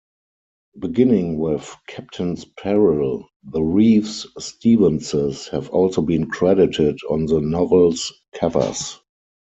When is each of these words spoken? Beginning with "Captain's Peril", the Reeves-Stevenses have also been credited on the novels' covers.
Beginning 0.79 1.37
with 1.37 1.75
"Captain's 1.85 2.43
Peril", 2.43 3.27
the 3.43 3.61
Reeves-Stevenses 3.61 5.47
have 5.49 5.69
also 5.69 6.01
been 6.01 6.27
credited 6.27 6.97
on 7.07 7.27
the 7.27 7.39
novels' 7.39 8.11
covers. 8.33 8.97